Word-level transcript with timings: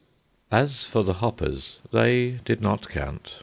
As 0.49 0.87
for 0.87 1.03
the 1.03 1.13
hoppers, 1.21 1.77
they 1.93 2.39
did 2.43 2.59
not 2.59 2.89
count. 2.89 3.35